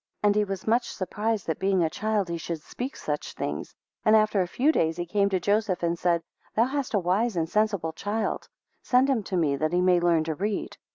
[0.23, 3.75] 2 And he was much surprised, that being a child he should speak such things;
[4.03, 6.23] and after a few days he came to Joseph, and said,
[6.55, 8.49] 3 Thou hast a wise and sensible child,
[8.81, 10.75] send him to me, that he may learn to read.